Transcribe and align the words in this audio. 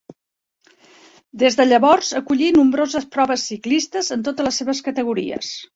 Des 1.43 1.57
de 1.59 1.67
llavors 1.69 2.09
acollí 2.21 2.49
nombroses 2.57 3.07
proves 3.19 3.47
ciclistes 3.53 4.13
en 4.19 4.29
totes 4.31 4.51
les 4.51 4.63
seves 4.63 4.87
categories. 4.91 5.59